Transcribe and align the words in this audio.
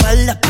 fall. 0.00 0.30
up 0.30 0.47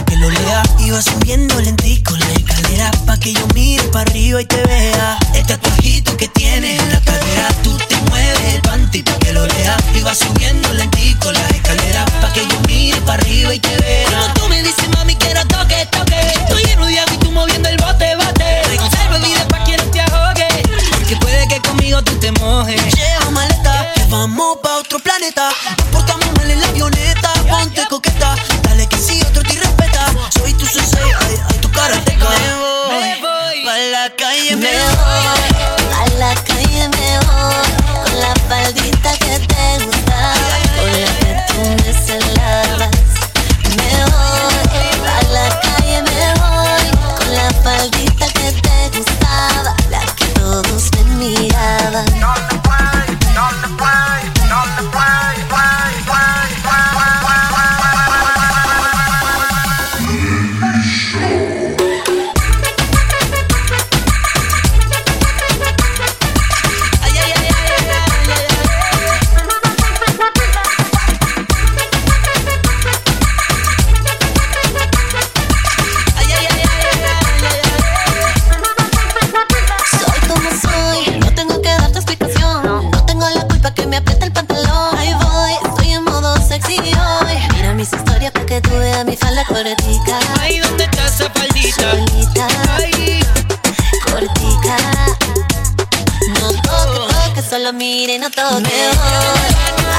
mire 97.78 98.18
no 98.18 98.28
todo 98.30 98.60
me 98.60 98.70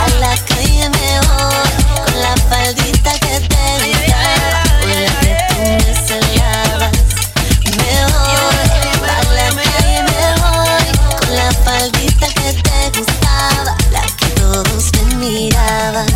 a 0.02 0.08
la 0.20 0.36
calle 0.48 0.90
me 0.90 1.20
voy. 1.28 1.70
Con 1.96 2.22
la 2.22 2.36
faldita 2.50 3.12
que 3.14 3.40
te 3.40 3.64
gustaba 3.88 4.64
con 4.82 4.92
la 4.92 5.12
me 7.80 7.92
voy. 8.12 8.68
A 9.10 9.24
la 9.38 9.48
calle 9.64 10.00
me 10.10 10.24
voy. 10.42 10.88
Con 11.20 11.36
la 11.36 11.50
faldita 11.64 12.28
que 12.28 12.50
te 12.66 13.00
gustaba. 13.00 13.72
La 13.94 14.02
que 14.18 14.28
todos 14.42 14.92
me 14.96 15.16
miraban. 15.16 16.08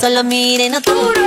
Solo 0.00 0.22
mire 0.22 0.68
no 0.68 0.80
todo 0.82 1.25